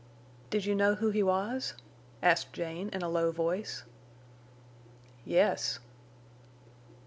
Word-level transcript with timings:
"Did 0.49 0.65
you 0.65 0.73
know 0.73 0.95
who 0.95 1.11
he 1.11 1.21
was?" 1.21 1.75
asked 2.23 2.53
Jane, 2.53 2.89
in 2.89 3.03
a 3.03 3.07
low 3.07 3.31
voice. 3.31 3.83
"Yes." 5.25 5.77